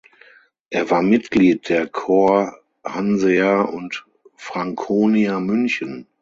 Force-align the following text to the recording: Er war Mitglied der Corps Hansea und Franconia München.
Er 0.71 0.89
war 0.89 1.03
Mitglied 1.03 1.69
der 1.69 1.85
Corps 1.87 2.51
Hansea 2.83 3.61
und 3.61 4.07
Franconia 4.35 5.39
München. 5.39 6.07